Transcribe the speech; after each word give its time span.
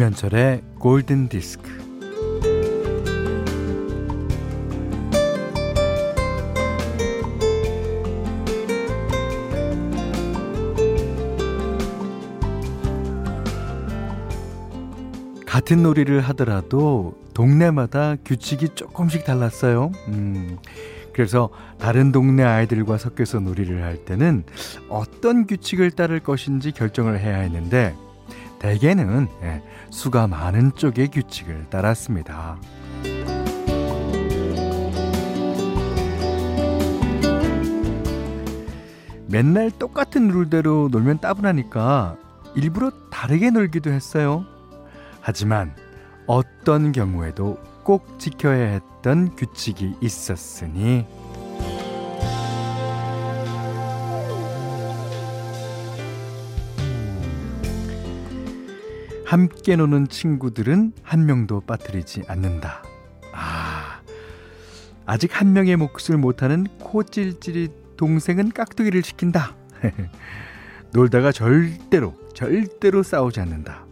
김현철의 0.00 0.62
골든 0.78 1.28
디스크. 1.28 1.68
같은 15.44 15.82
놀이를 15.82 16.22
하더라도 16.22 17.20
동네마다 17.34 18.16
규칙이 18.24 18.70
조금씩 18.70 19.26
달랐어요. 19.26 19.92
음, 20.08 20.56
그래서 21.12 21.50
다른 21.78 22.10
동네 22.10 22.42
아이들과 22.42 22.96
섞여서 22.96 23.40
놀이를 23.40 23.82
할 23.82 23.98
때는 24.06 24.44
어떤 24.88 25.46
규칙을 25.46 25.90
따를 25.90 26.20
것인지 26.20 26.72
결정을 26.72 27.20
해야 27.20 27.40
했는데 27.40 27.94
대개는 28.60 29.26
예, 29.42 29.62
수가 29.90 30.28
많은 30.28 30.74
쪽의 30.76 31.08
규칙을 31.08 31.70
따랐습니다. 31.70 32.58
맨날 39.26 39.70
똑같은 39.70 40.28
룰대로 40.28 40.88
놀면 40.90 41.20
따분하니까 41.20 42.16
일부러 42.54 42.90
다르게 43.10 43.50
놀기도 43.50 43.90
했어요. 43.90 44.44
하지만 45.20 45.74
어떤 46.26 46.92
경우에도 46.92 47.58
꼭 47.82 48.18
지켜야 48.18 48.66
했던 48.66 49.34
규칙이 49.36 49.94
있었으니 50.02 51.06
함께 59.30 59.76
노는 59.76 60.08
친구들은 60.08 60.92
한 61.04 61.24
명도 61.24 61.60
빠뜨리지 61.60 62.24
않는다. 62.26 62.82
아, 63.32 64.00
아직 65.06 65.40
한 65.40 65.52
명의 65.52 65.76
몫을 65.76 66.18
못하는 66.18 66.66
코찔찔이 66.80 67.68
동생은 67.96 68.48
깍두기를 68.50 69.04
시킨다. 69.04 69.54
놀다가 70.92 71.30
절대로, 71.30 72.16
절대로 72.34 73.04
싸우지 73.04 73.38
않는다. 73.38 73.86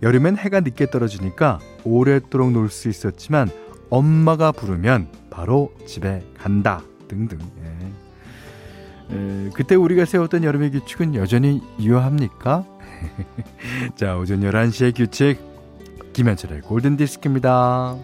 여름엔 0.00 0.36
해가 0.36 0.60
늦게 0.60 0.90
떨어지니까 0.90 1.58
오랫도록 1.82 2.52
놀 2.52 2.68
수 2.68 2.88
있었지만 2.88 3.50
엄마가 3.90 4.52
부르면 4.52 5.08
바로 5.30 5.74
집에 5.88 6.24
간다. 6.38 6.84
등등. 7.08 7.36
예. 7.64 9.16
에, 9.16 9.50
그때 9.54 9.74
우리가 9.74 10.04
세웠던 10.04 10.44
여름의 10.44 10.70
규칙은 10.70 11.16
여전히 11.16 11.60
유효합니까? 11.80 12.64
자, 13.96 14.16
오전 14.16 14.40
11시의 14.40 14.96
규칙 14.96 15.38
김현철의 16.12 16.62
골든 16.62 16.96
디스크입니다. 16.96 17.96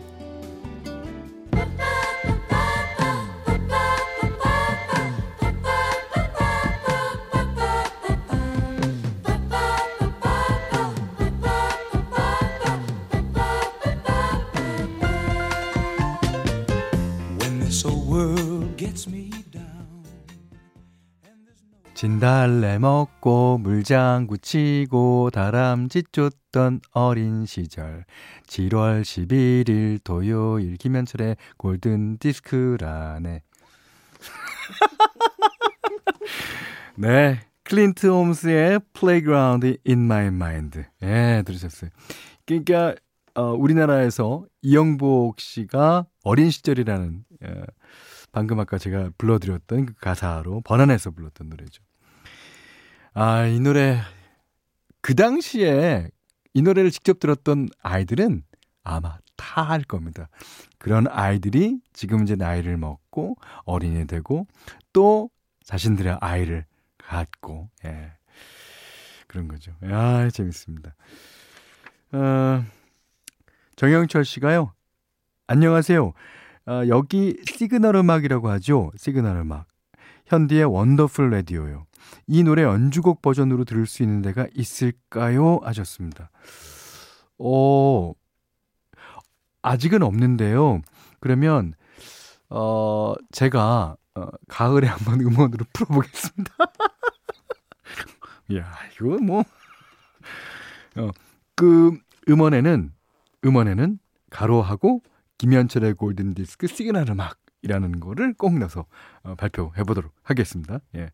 진달래 21.96 22.78
먹고 22.78 23.56
물장구 23.56 24.36
치고 24.36 25.30
다람쥐 25.32 26.02
쫓던 26.12 26.82
어린 26.92 27.46
시절. 27.46 28.04
7월 28.46 29.00
11일 29.00 30.00
토요일 30.04 30.76
김현철의 30.76 31.38
골든디스크 31.56 32.18
라네 32.18 33.40
네 36.98 37.40
클린트 37.62 38.08
홈스의 38.08 38.80
Playground 38.92 39.78
in 39.88 40.04
My 40.04 40.26
Mind. 40.26 40.84
예 41.02 41.42
들으셨어요. 41.46 41.88
그러니까 42.44 42.94
어, 43.34 43.54
우리나라에서 43.54 44.44
이영복 44.60 45.40
씨가 45.40 46.04
어린 46.24 46.50
시절이라는 46.50 47.24
예, 47.42 47.64
방금 48.32 48.60
아까 48.60 48.76
제가 48.76 49.12
불러드렸던 49.16 49.86
그 49.86 49.94
가사로 49.94 50.60
번안해서 50.60 51.10
불렀던 51.10 51.48
노래죠. 51.48 51.85
아, 53.18 53.46
이 53.46 53.58
노래, 53.60 53.98
그 55.00 55.14
당시에 55.14 56.10
이 56.52 56.60
노래를 56.60 56.90
직접 56.90 57.18
들었던 57.18 57.66
아이들은 57.82 58.42
아마 58.84 59.16
다 59.36 59.62
할 59.62 59.82
겁니다. 59.82 60.28
그런 60.76 61.06
아이들이 61.08 61.80
지금 61.94 62.24
이제 62.24 62.36
나이를 62.36 62.76
먹고 62.76 63.36
어린이 63.64 64.06
되고 64.06 64.46
또 64.92 65.30
자신들의 65.64 66.18
아이를 66.20 66.66
갖고, 66.98 67.70
예. 67.86 68.12
그런 69.26 69.48
거죠. 69.48 69.72
아, 69.82 70.28
재밌습니다. 70.30 70.94
어, 72.12 72.64
정영철 73.76 74.26
씨가요. 74.26 74.74
안녕하세요. 75.46 76.12
어, 76.66 76.82
여기 76.88 77.38
시그널 77.46 77.96
음악이라고 77.96 78.50
하죠. 78.50 78.92
시그널 78.98 79.38
음악. 79.38 79.68
현디의 80.26 80.64
Wonderful 80.64 81.30
Radio요. 81.30 81.86
이 82.26 82.42
노래 82.42 82.62
연주곡 82.62 83.22
버전으로 83.22 83.64
들을 83.64 83.86
수 83.86 84.02
있는 84.02 84.22
데가 84.22 84.46
있을까요? 84.54 85.60
하셨습니다. 85.62 86.30
어, 87.38 88.12
아직은 89.62 90.02
없는데요. 90.02 90.82
그러면, 91.20 91.74
어, 92.50 93.14
제가, 93.32 93.96
어, 94.14 94.26
가을에 94.48 94.86
한번 94.86 95.20
음원으로 95.26 95.64
풀어보겠습니다. 95.72 96.54
야, 98.56 98.72
이거 98.94 99.18
뭐, 99.18 99.44
어, 100.96 101.10
그 101.54 101.98
음원에는, 102.28 102.92
음원에는 103.44 103.98
가로하고 104.30 105.02
김현철의 105.38 105.94
골든디스크 105.94 106.66
시그널 106.66 107.10
음악 107.10 107.38
이라는 107.66 108.00
거를 108.00 108.32
꼭 108.34 108.56
넣어서 108.58 108.86
어, 109.22 109.34
발표해 109.34 109.82
보도록 109.84 110.12
하겠습니다. 110.22 110.78
예. 110.94 111.10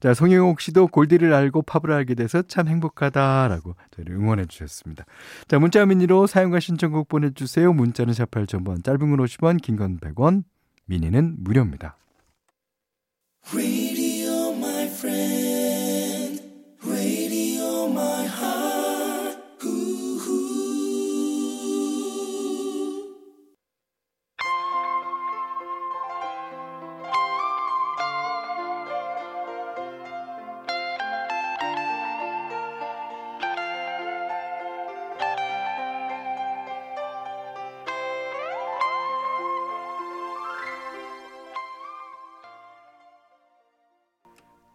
자, 0.00 0.12
송영옥 0.14 0.60
씨도 0.60 0.88
골디를 0.88 1.32
알고 1.32 1.62
팝을 1.62 1.92
알게 1.92 2.14
돼서 2.14 2.42
참 2.42 2.68
행복하다라고 2.68 3.74
저희를 3.96 4.14
응원해 4.16 4.44
주셨습니다. 4.46 5.04
자, 5.48 5.58
문자 5.58 5.84
미니로 5.86 6.26
사용과 6.26 6.60
신청곡 6.60 7.08
보내주세요. 7.08 7.72
문자는 7.72 8.12
샵 8.14 8.30
8000번, 8.30 8.84
짧은 8.84 8.98
건 8.98 9.16
50원, 9.18 9.60
긴 9.62 9.76
건 9.76 9.98
100원, 9.98 10.44
미니는 10.86 11.36
무료입니다. 11.38 11.96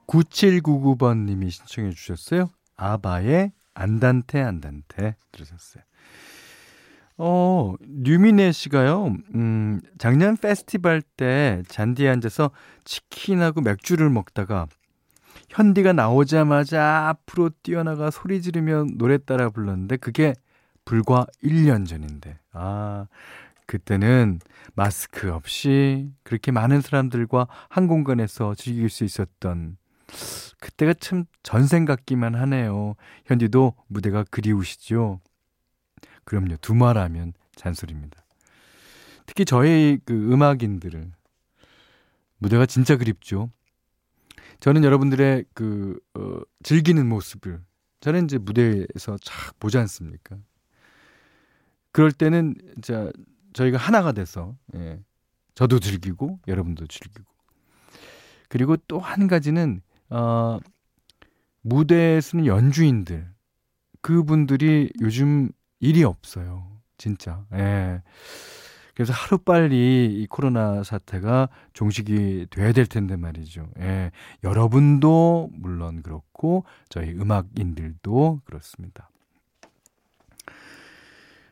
(9799번님이) 0.09 1.51
신청해 1.51 1.91
주셨어요 1.91 2.49
아바의 2.75 3.51
안단테 3.73 4.41
안단테 4.41 5.15
들으셨어요 5.31 5.83
어, 7.21 7.75
류미네 7.81 8.53
씨가요, 8.53 9.13
음, 9.35 9.81
작년 9.97 10.37
페스티벌 10.37 11.01
때 11.01 11.61
잔디에 11.67 12.07
앉아서 12.07 12.49
치킨하고 12.85 13.59
맥주를 13.59 14.09
먹다가 14.09 14.67
현디가 15.49 15.91
나오자마자 15.91 17.09
앞으로 17.09 17.49
뛰어나가 17.61 18.09
소리 18.09 18.41
지르며 18.41 18.85
노래 18.95 19.17
따라 19.17 19.49
불렀는데 19.49 19.97
그게 19.97 20.33
불과 20.85 21.25
1년 21.43 21.85
전인데. 21.85 22.39
아, 22.53 23.07
그때는 23.65 24.39
마스크 24.73 25.31
없이 25.31 26.11
그렇게 26.23 26.51
많은 26.51 26.81
사람들과 26.81 27.47
한 27.67 27.87
공간에서 27.87 28.55
즐길 28.55 28.89
수 28.89 29.03
있었던 29.03 29.77
그때가 30.59 30.93
참 30.95 31.25
전생 31.43 31.85
같기만 31.85 32.35
하네요. 32.35 32.95
현디도 33.25 33.73
무대가 33.87 34.23
그리우시죠? 34.29 35.19
그럼요. 36.25 36.57
두말하면 36.57 37.33
잔소리입니다. 37.55 38.23
특히 39.25 39.45
저희 39.45 39.99
그 40.05 40.13
음악인들은 40.31 41.13
무대가 42.37 42.65
진짜 42.65 42.97
그립죠. 42.97 43.51
저는 44.59 44.83
여러분들의 44.83 45.45
그, 45.53 45.99
어, 46.15 46.39
즐기는 46.63 47.07
모습을 47.07 47.61
저는 48.01 48.25
이제 48.25 48.37
무대에서 48.37 49.17
착 49.21 49.59
보지 49.59 49.77
않습니까? 49.77 50.37
그럴 51.91 52.11
때는 52.11 52.55
자 52.81 53.11
저희가 53.53 53.77
하나가 53.77 54.11
돼서 54.11 54.55
예, 54.75 54.99
저도 55.55 55.79
즐기고 55.79 56.39
여러분도 56.47 56.87
즐기고 56.87 57.25
그리고 58.47 58.77
또 58.77 58.99
한 58.99 59.27
가지는 59.27 59.81
어, 60.09 60.59
무대에 61.61 62.21
서는 62.21 62.45
연주인들 62.45 63.27
그분들이 64.01 64.91
요즘 65.01 65.49
일이 65.79 66.03
없어요. 66.03 66.67
진짜. 66.97 67.45
예. 67.53 68.01
그래서 68.93 69.13
하루빨리 69.13 70.21
이 70.21 70.27
코로나 70.27 70.83
사태가 70.83 71.47
종식이 71.71 72.47
돼야 72.49 72.73
될 72.73 72.85
텐데 72.85 73.15
말이죠. 73.15 73.69
예. 73.79 74.11
여러분도 74.43 75.49
물론 75.53 76.01
그렇고 76.03 76.65
저희 76.89 77.11
음악인들도 77.11 78.41
그렇습니다. 78.43 79.09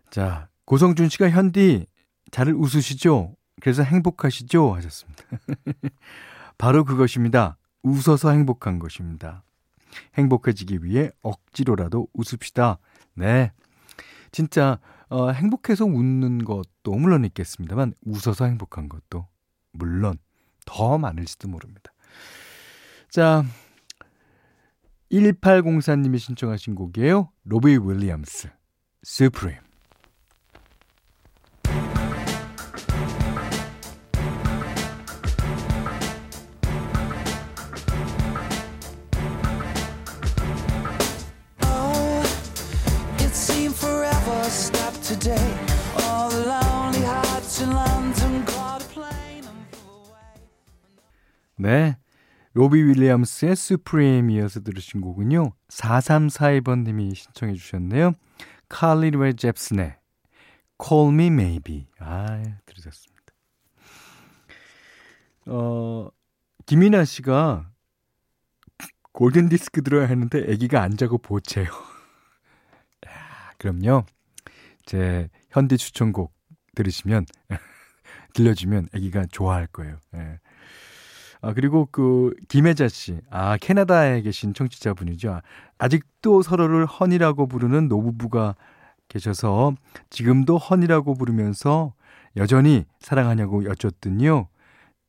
자, 0.09 0.49
고성준 0.65 1.09
씨가 1.09 1.29
현디 1.29 1.85
잘 2.31 2.49
웃으시죠? 2.49 3.35
그래서 3.61 3.83
행복하시죠? 3.83 4.75
하셨습니다. 4.75 5.23
바로 6.57 6.83
그것입니다. 6.83 7.57
웃어서 7.87 8.31
행복한 8.31 8.79
것입니다. 8.79 9.43
행복해지기 10.15 10.83
위해 10.83 11.09
억지로라도 11.21 12.07
웃읍시다. 12.13 12.79
네. 13.15 13.51
진짜 14.31 14.79
어, 15.09 15.31
행복해서 15.31 15.85
웃는 15.85 16.43
것도 16.43 16.93
물론 16.97 17.23
있겠습니다만 17.25 17.93
웃어서 18.05 18.45
행복한 18.45 18.89
것도 18.89 19.27
물론 19.71 20.17
더 20.65 20.97
많을지도 20.97 21.47
모릅니다. 21.47 21.93
자, 23.09 23.45
1804님이 25.11 26.19
신청하신 26.19 26.75
곡이에요. 26.75 27.31
로비 27.45 27.77
윌리엄스, 27.77 28.49
Supreme. 29.05 29.66
네. 51.67 51.97
로비 52.53 52.81
윌리엄스의 52.81 53.57
수프림 53.57 54.29
이어서 54.29 54.61
들으신 54.61 55.01
곡은요. 55.01 55.51
4342번님이 55.67 57.13
신청해 57.13 57.55
주셨네요. 57.55 58.13
칼리 58.69 59.13
웨 59.17 59.33
잽슨의 59.33 59.97
Call 60.81 61.13
Me 61.13 61.27
Maybe. 61.27 61.87
아, 61.99 62.41
들으셨습니다. 62.65 63.33
어, 65.47 66.07
김이나 66.65 67.03
씨가 67.03 67.69
골든 69.11 69.49
디스크 69.49 69.83
들어야 69.83 70.07
하는데 70.07 70.39
아기가 70.49 70.81
안 70.81 70.95
자고 70.95 71.17
보채요. 71.17 71.67
그럼요. 73.59 74.05
제 74.85 75.27
현디 75.49 75.77
추천곡 75.77 76.33
들으시면 76.75 77.25
들려주면 78.33 78.87
아기가 78.93 79.25
좋아할 79.25 79.67
거예요. 79.67 79.97
예. 80.15 80.39
아, 81.41 81.53
그리고 81.53 81.87
그, 81.91 82.33
김혜자 82.47 82.87
씨. 82.87 83.19
아, 83.29 83.57
캐나다에 83.57 84.21
계신 84.21 84.53
청취자분이죠. 84.53 85.41
아직도 85.77 86.41
서로를 86.41 86.85
헌이라고 86.85 87.47
부르는 87.47 87.87
노부부가 87.87 88.55
계셔서 89.07 89.73
지금도 90.09 90.57
헌이라고 90.57 91.13
부르면서 91.15 91.93
여전히 92.35 92.85
사랑하냐고 92.99 93.65
여쭸더니요. 93.65 94.47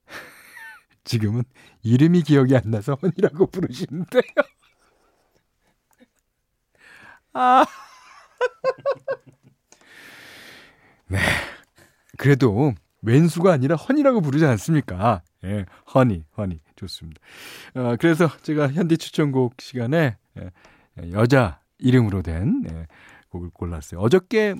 지금은 1.05 1.43
이름이 1.83 2.23
기억이 2.23 2.57
안 2.57 2.71
나서 2.71 2.97
헌이라고 3.03 3.47
부르시는데요. 3.47 4.23
아. 7.33 7.65
네. 11.09 11.19
그래도 12.17 12.75
왼수가 13.03 13.53
아니라 13.53 13.77
헌이라고 13.77 14.21
부르지 14.21 14.45
않습니까? 14.45 15.23
예, 15.45 15.67
허니, 15.95 16.25
허니. 16.37 16.61
좋습니다. 16.77 17.21
어, 17.75 17.97
그래서 17.99 18.29
제가 18.43 18.69
현디 18.73 18.99
추천곡 18.99 19.61
시간에 19.61 20.17
예, 20.39 21.13
여자 21.13 21.61
이름으로 21.79 22.23
된 22.23 22.65
예, 22.71 22.87
곡을 23.31 23.51
골랐어요. 23.51 24.01
어저께 24.01 24.55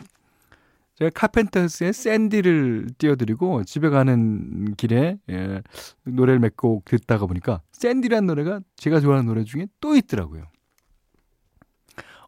제가 0.97 1.11
카펜터스의 1.15 1.93
샌디를 1.93 2.89
띄워드리고 2.99 3.63
집에 3.65 3.89
가는 3.89 4.75
길에 4.75 5.19
예, 5.31 5.63
노래를 6.05 6.41
몇 6.41 6.57
곡 6.57 6.85
듣다가 6.87 7.27
보니까 7.27 7.63
샌디란 7.73 8.27
노래가 8.27 8.61
제가 8.77 8.99
좋아하는 9.01 9.27
노래 9.27 9.45
중에 9.45 9.69
또 9.81 9.95
있더라고요. 9.95 10.45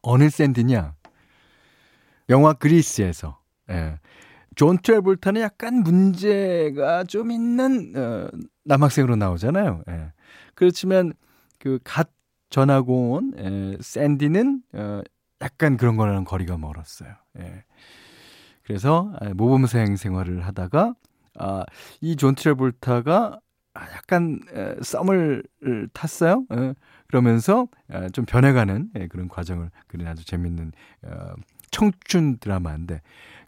어느 0.03 0.31
샌디냐? 0.31 0.95
영화 2.29 2.53
그리스에서 2.53 3.41
예, 3.71 3.99
존 4.57 4.79
트래볼타는 4.79 5.41
약간 5.41 5.83
문제가 5.83 7.05
좀 7.05 7.31
있는 7.31 7.93
어, 7.97 8.29
남학생으로 8.65 9.17
나오잖아요. 9.17 9.83
예. 9.89 10.13
그렇지만 10.55 11.13
그 11.59 11.85
갓 11.85 12.11
전학 12.51 13.13
온 13.13 13.33
예, 13.39 13.77
샌디는 13.81 14.63
어, 14.75 15.03
약간 15.41 15.77
그런 15.77 15.97
거랑 15.97 16.25
거리가 16.25 16.59
멀었어요. 16.59 17.15
예. 17.39 17.65
그래서 18.65 19.13
아, 19.21 19.29
모범생 19.35 19.97
생활을 19.97 20.47
하다가 20.47 20.95
아, 21.39 21.65
이 22.01 22.17
존 22.17 22.35
트래볼타가 22.35 23.41
아, 23.75 23.83
약간 23.95 24.41
에, 24.53 24.75
썸을 24.83 25.45
탔어요. 25.93 26.45
예. 26.53 26.75
그러면서 27.07 27.69
에, 27.91 28.09
좀 28.11 28.25
변해가는 28.25 28.91
예, 28.99 29.07
그런 29.07 29.29
과정을 29.29 29.71
그린 29.87 30.07
아주 30.09 30.25
재밌는 30.25 30.73
어, 31.05 31.35
청춘 31.71 32.39
드라마인데 32.39 33.01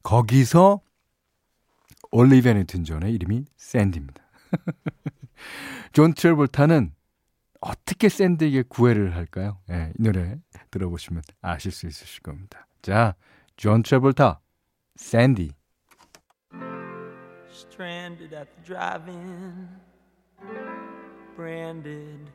거기서 0.05 0.81
올리비아 2.13 2.53
뉴튼 2.53 2.85
존의 2.85 3.15
이름이 3.15 3.47
샌디입니다. 3.57 4.23
존 5.93 6.13
트래볼타는 6.13 6.95
어떻게 7.63 8.11
샌디에게 8.11 8.65
구애를 8.69 9.17
할까요? 9.17 9.59
네, 9.67 9.93
이 9.99 10.03
노래 10.03 10.37
들어보시면 10.71 11.23
아실 11.41 11.73
수 11.73 11.87
있으실 11.87 12.23
겁니다. 12.23 12.67
자, 12.83 13.15
존 13.57 13.83
트래볼타, 13.83 14.41
샌디. 14.97 15.53
Stranded 17.51 18.35
at 18.35 18.49
the 18.57 18.65
drive-in, 18.65 19.69
branded 21.35 22.31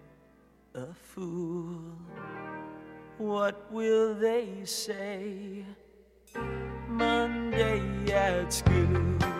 a 0.76 0.88
fool. 1.14 1.94
What 3.20 3.56
will 3.72 4.16
they 4.20 4.62
say? 4.64 5.66
Monday 6.90 8.12
at 8.12 8.52
school. 8.52 9.37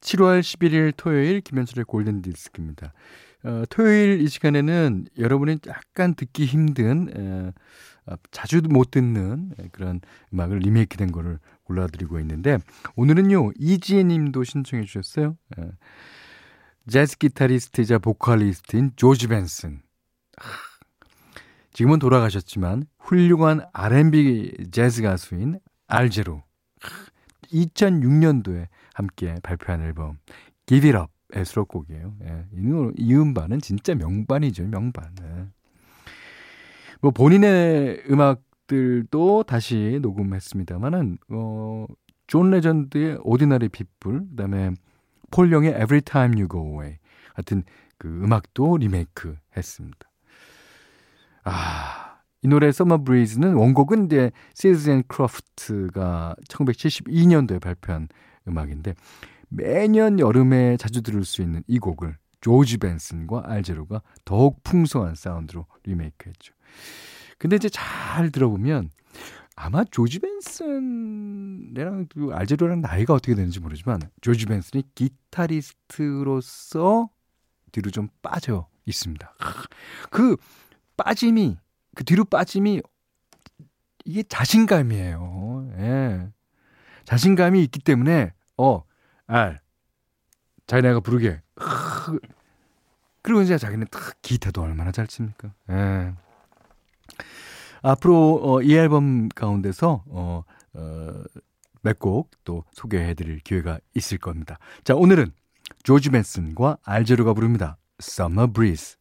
7월 0.00 0.40
11일 0.40 0.94
토요일 0.96 1.42
김현철의 1.42 1.84
골든 1.84 2.22
디스크입니다. 2.22 2.94
어, 3.44 3.64
토요일 3.68 4.22
이 4.22 4.28
시간에는 4.28 5.08
여러분이 5.18 5.58
약간 5.66 6.14
듣기 6.14 6.46
힘든 6.46 7.10
에, 7.14 7.52
어, 8.10 8.16
자주 8.30 8.62
못 8.62 8.92
듣는 8.92 9.52
그런 9.72 10.00
음악을 10.32 10.60
리메이크된 10.60 11.12
거를 11.12 11.38
골라드리고 11.64 12.18
있는데 12.20 12.56
오늘은요 12.94 13.50
이지혜 13.58 14.04
님도 14.04 14.44
신청해 14.44 14.86
주셨어요. 14.86 15.36
에, 15.58 15.64
재즈 16.88 17.18
기타리스트이자 17.18 17.98
보컬리스트인 17.98 18.92
조지 18.96 19.26
벤슨. 19.26 19.82
지금은 21.76 21.98
돌아가셨지만 21.98 22.84
훌륭한 22.98 23.60
R&B 23.74 24.70
재즈 24.70 25.02
가수인 25.02 25.60
알제로 25.86 26.42
2006년도에 27.52 28.68
함께 28.94 29.34
발표한 29.42 29.82
앨범 29.82 30.16
Give 30.64 30.90
It 30.90 31.12
Up의 31.28 31.44
수록곡이에요. 31.44 32.14
예, 32.24 32.46
이, 32.96 33.14
음반은 33.14 33.60
진짜 33.60 33.94
명반이죠, 33.94 34.68
명반. 34.68 35.14
예. 35.20 35.48
뭐 37.02 37.10
본인의 37.10 38.04
음악들도 38.08 39.42
다시 39.42 39.98
녹음했습니다만은 40.00 41.18
어, 41.28 41.84
존 42.26 42.52
레전드의 42.52 43.18
Ordinary 43.22 43.68
People, 43.68 44.28
그다음에 44.30 44.70
폴 45.30 45.52
영의 45.52 45.72
Every 45.72 46.00
Time 46.00 46.40
You 46.40 46.48
Go 46.48 46.68
Away 46.68 46.96
같은 47.34 47.64
그 47.98 48.08
음악도 48.08 48.78
리메이크 48.78 49.36
했습니다. 49.54 50.08
아, 51.48 52.18
이 52.42 52.48
노래 52.48 52.66
Summer 52.68 53.02
Breeze는 53.04 53.54
원곡은 53.54 54.06
이제 54.06 54.32
앤 54.64 55.02
크로프트가 55.06 56.34
1972년도에 56.48 57.60
발표한 57.60 58.08
음악인데 58.48 58.94
매년 59.48 60.18
여름에 60.18 60.76
자주 60.76 61.02
들을 61.02 61.24
수 61.24 61.42
있는 61.42 61.62
이 61.68 61.78
곡을 61.78 62.16
조지 62.40 62.78
벤슨과 62.78 63.44
알 63.46 63.58
재로가 63.58 64.02
더욱 64.24 64.64
풍성한 64.64 65.14
사운드로 65.14 65.66
리메이크했죠. 65.84 66.52
근데 67.38 67.54
이제 67.56 67.68
잘 67.68 68.32
들어보면 68.32 68.90
아마 69.54 69.84
조지 69.84 70.18
벤슨이랑 70.18 72.08
알제로랑 72.32 72.80
나이가 72.80 73.14
어떻게 73.14 73.36
되는지 73.36 73.60
모르지만 73.60 74.00
조지 74.20 74.46
벤슨이 74.46 74.82
기타리스트로서 74.96 77.08
뒤로 77.70 77.92
좀 77.92 78.08
빠져 78.20 78.66
있습니다. 78.84 79.32
그 80.10 80.36
빠짐이 80.96 81.58
그 81.94 82.04
뒤로 82.04 82.24
빠짐이 82.24 82.82
이게 84.04 84.22
자신감이에요. 84.22 85.70
예. 85.78 86.28
자신감이 87.04 87.62
있기 87.64 87.80
때문에 87.80 88.32
어, 88.56 88.82
알 89.26 89.60
자기네가 90.66 91.00
부르게 91.00 91.40
그리고 93.22 93.42
이제 93.42 93.58
자기는 93.58 93.86
딱 93.90 94.14
기타도 94.22 94.62
얼마나 94.62 94.92
잘 94.92 95.06
칩니까? 95.06 95.52
예. 95.70 96.14
앞으로 97.82 98.40
어, 98.42 98.62
이 98.62 98.74
앨범 98.74 99.28
가운데서 99.28 100.04
어, 100.08 100.42
어, 100.74 101.22
몇 101.82 101.98
곡 101.98 102.30
또 102.44 102.64
소개해드릴 102.72 103.40
기회가 103.40 103.78
있을 103.94 104.18
겁니다. 104.18 104.58
자, 104.84 104.94
오늘은 104.94 105.32
조지 105.82 106.10
벤슨과 106.10 106.78
알제로가 106.84 107.32
부릅니다. 107.34 107.76
Summer 108.00 108.52
Breeze. 108.52 108.96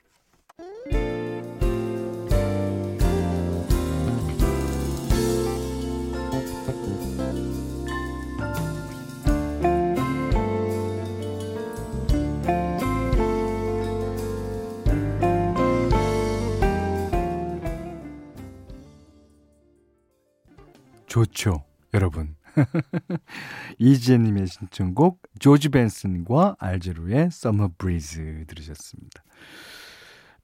좋죠, 21.15 21.63
여러분. 21.93 22.35
이지혜님의 23.79 24.47
신청곡 24.47 25.21
조지 25.39 25.69
벤슨과 25.69 26.57
알제로의 26.59 27.27
Summer 27.27 27.71
Breeze 27.77 28.43
들으셨습니다. 28.45 29.23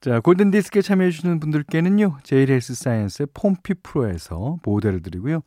자, 0.00 0.20
골든디스크에 0.20 0.80
참여해주시는 0.80 1.40
분들께는요, 1.40 2.20
제이헬스 2.22 2.74
사이언스의 2.74 3.26
폼피 3.34 3.74
프로에서 3.82 4.56
보호대를 4.62 5.02
드리고요, 5.02 5.42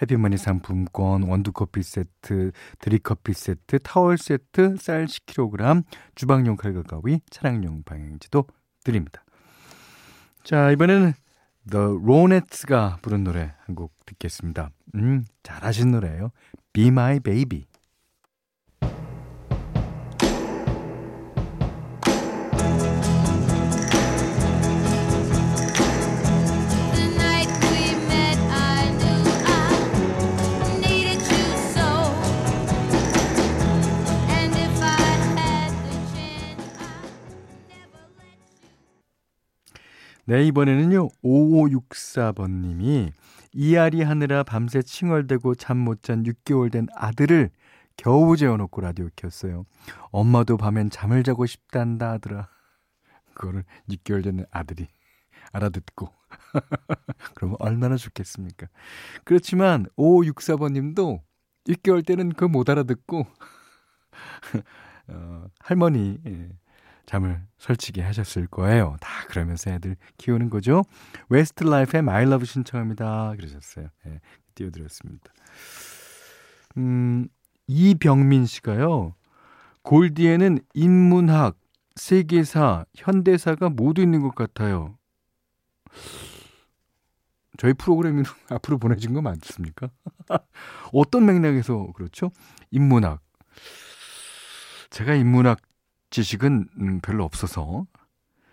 해피머니 0.00 0.38
상품권, 0.38 1.24
원두커피 1.24 1.82
세트, 1.82 2.52
드립커피 2.78 3.34
세트, 3.34 3.80
타월 3.80 4.16
세트, 4.16 4.76
쌀 4.78 5.04
10kg, 5.04 5.84
주방용 6.14 6.56
칼과 6.56 6.84
가위, 6.84 7.20
차량용 7.28 7.82
방향지도 7.82 8.46
드립니다. 8.82 9.26
자, 10.42 10.70
이번에는 10.70 11.12
The 11.68 11.84
Ronettes가 12.02 12.98
부른 13.02 13.24
노래 13.24 13.52
한 13.66 13.74
곡 13.74 13.92
듣겠습니다. 14.06 14.70
음, 14.94 15.24
잘하신 15.42 15.92
노래예요. 15.92 16.30
Be 16.72 16.88
My 16.88 17.20
Baby. 17.20 17.66
네, 40.30 40.44
이번에는요, 40.46 41.08
5564번님이 41.24 43.10
이알이 43.52 44.02
하느라 44.02 44.44
밤새 44.44 44.80
칭얼대고 44.80 45.56
잠 45.56 45.78
못 45.78 46.02
잔 46.04 46.22
6개월 46.22 46.70
된 46.70 46.86
아들을 46.94 47.50
겨우 47.96 48.36
재워놓고 48.36 48.80
라디오 48.80 49.08
켰어요. 49.16 49.64
엄마도 50.12 50.56
밤엔 50.56 50.90
잠을 50.90 51.24
자고 51.24 51.46
싶단다 51.46 52.12
하더라. 52.12 52.48
그거를 53.34 53.64
6개월 53.88 54.22
된 54.22 54.44
아들이 54.52 54.86
알아듣고. 55.50 56.12
그러면 57.34 57.56
얼마나 57.58 57.96
좋겠습니까? 57.96 58.68
그렇지만 59.24 59.86
5564번님도 59.96 61.22
6개월 61.66 62.06
때는 62.06 62.28
그거 62.34 62.46
못 62.46 62.70
알아듣고 62.70 63.26
어, 65.08 65.44
할머니 65.58 66.20
예, 66.24 66.50
잠을 67.10 67.42
설치게 67.58 68.02
하셨을 68.02 68.46
거예요. 68.46 68.96
다 69.00 69.10
그러면서 69.26 69.72
애들 69.72 69.96
키우는 70.16 70.48
거죠. 70.48 70.84
웨스트 71.28 71.64
라이프의 71.64 72.02
My 72.04 72.24
Love 72.24 72.44
신청합니다. 72.44 73.34
그러셨어요. 73.36 73.88
예, 74.06 74.20
띄워드렸습니다. 74.54 75.32
음, 76.76 77.26
이병민 77.66 78.46
씨가요. 78.46 79.16
골디에는 79.82 80.60
인문학, 80.72 81.58
세계사, 81.96 82.84
현대사가 82.94 83.70
모두 83.70 84.02
있는 84.02 84.22
것 84.22 84.36
같아요. 84.36 84.96
저희 87.58 87.72
프로그램이 87.72 88.22
앞으로 88.50 88.78
보내진 88.78 89.14
거 89.14 89.20
맞습니까? 89.20 89.90
어떤 90.92 91.26
맥락에서 91.26 91.90
그렇죠? 91.92 92.30
인문학. 92.70 93.20
제가 94.90 95.14
인문학 95.14 95.58
지식은 96.10 96.68
음, 96.80 97.00
별로 97.00 97.24
없어서 97.24 97.86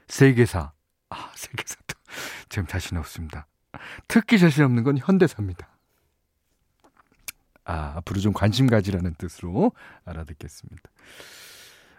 세계사 0.08 0.72
아 1.10 1.32
세계사도 1.36 1.96
지금 2.50 2.68
자신 2.68 2.98
없습니다. 2.98 3.48
특히 4.08 4.40
자신 4.40 4.64
없는 4.64 4.84
건 4.84 4.98
현대사입니다. 4.98 5.68
아 7.66 7.94
앞으로 7.98 8.20
좀 8.22 8.32
관심 8.34 8.68
가지라는 8.68 9.16
뜻으로 9.16 9.74
알아듣겠습니다. 10.06 10.90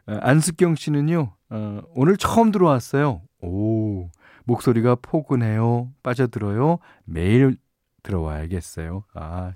아, 0.07 0.19
안숙경 0.23 0.77
씨는요 0.77 1.35
어, 1.50 1.81
오늘 1.95 2.17
처음 2.17 2.50
들어왔어요. 2.50 3.23
오 3.41 4.09
목소리가 4.45 4.97
포근해요. 4.97 5.93
빠져들어요. 6.03 6.79
매일 7.05 7.57
들어와야겠어요. 8.03 9.05
아 9.15 9.53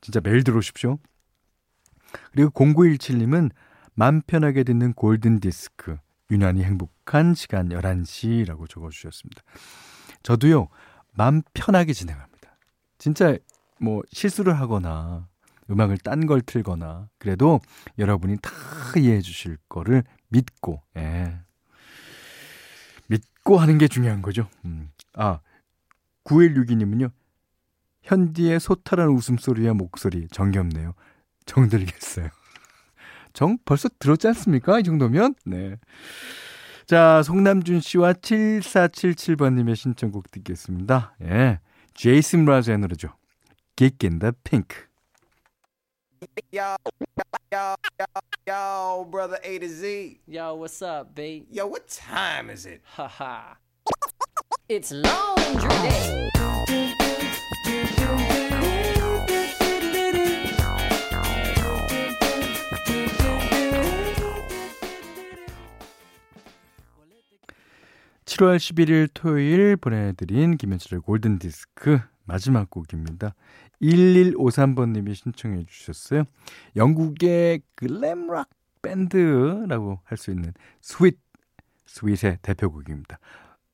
진짜 0.00 0.20
매일 0.20 0.44
들어오십시오. 0.44 0.98
그리고 2.32 2.50
0917님은 2.50 3.50
맘 3.96 4.20
편하게 4.20 4.62
듣는 4.62 4.92
골든 4.92 5.40
디스크. 5.40 5.96
유난히 6.30 6.62
행복한 6.62 7.34
시간 7.34 7.70
11시라고 7.70 8.68
적어 8.68 8.90
주셨습니다. 8.90 9.42
저도요. 10.22 10.68
맘 11.14 11.42
편하게 11.54 11.94
진행합니다. 11.94 12.58
진짜 12.98 13.38
뭐 13.80 14.02
실수를 14.12 14.58
하거나 14.60 15.28
음악을 15.70 15.98
딴 15.98 16.26
걸 16.26 16.42
틀거나 16.42 17.08
그래도 17.18 17.60
여러분이 17.98 18.36
다 18.42 18.50
이해해 18.98 19.20
주실 19.22 19.56
거를 19.68 20.04
믿고 20.28 20.82
예. 20.96 21.38
믿고 23.08 23.58
하는 23.58 23.78
게 23.78 23.88
중요한 23.88 24.20
거죠. 24.20 24.48
음. 24.66 24.90
아 25.14 25.40
9162님은요. 26.24 27.10
현디의 28.02 28.60
소탈한 28.60 29.08
웃음소리와 29.08 29.72
목소리 29.74 30.28
정겹네요. 30.28 30.94
정들겠어요. 31.46 32.28
정 33.36 33.58
벌써 33.66 33.90
들었지 33.98 34.26
않습니까? 34.28 34.80
이 34.80 34.82
정도면? 34.82 35.34
네. 35.44 35.76
자, 36.86 37.22
송남준 37.22 37.80
씨와 37.80 38.14
7477번님의 38.14 39.76
신청곡 39.76 40.30
듣겠습니다. 40.30 41.14
예. 41.20 41.60
제이슨 41.92 42.46
브라즈의 42.46 42.78
노래죠. 42.78 43.10
Geek 43.76 44.08
in 44.08 44.20
the 44.20 44.32
Pink. 44.42 44.86
Yo, 46.50 46.76
yo, 47.52 47.74
yo, 47.98 48.06
yo, 48.48 49.04
brother 49.10 49.38
A 49.44 49.58
to 49.58 49.68
Z. 49.68 50.18
Yo, 50.26 50.54
what's 50.54 50.80
up, 50.80 51.14
B? 51.14 51.44
Yo, 51.50 51.66
what 51.66 51.86
time 51.88 52.50
is 52.50 52.66
it? 52.66 52.80
Haha. 52.96 53.56
it's 54.70 54.92
laundry 54.92 55.68
day. 55.82 56.55
7월 68.36 68.58
11일 68.58 69.08
토요일 69.14 69.76
보내드린 69.76 70.58
김현철의 70.58 71.00
골든디스크 71.00 72.00
마지막 72.24 72.68
곡입니다. 72.68 73.34
1153번님이 73.80 75.14
신청해 75.14 75.64
주셨어요. 75.66 76.24
영국의 76.74 77.62
glam 77.74 78.12
rock 78.12 78.50
밴드라고 78.82 80.00
할 80.04 80.18
수 80.18 80.32
있는 80.32 80.52
스윗, 80.82 81.18
스윗의 81.86 82.38
대표곡입니다. 82.42 83.18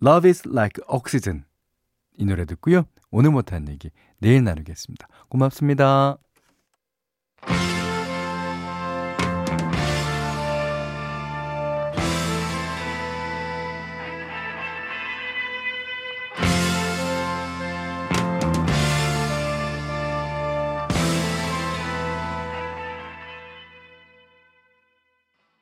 Love 0.00 0.28
is 0.28 0.48
like 0.48 0.80
oxygen. 0.86 1.44
이 2.16 2.24
노래 2.24 2.44
듣고요. 2.44 2.84
오늘 3.10 3.32
못한 3.32 3.68
얘기 3.68 3.90
내일 4.18 4.44
나누겠습니다. 4.44 5.08
고맙습니다. 5.28 6.18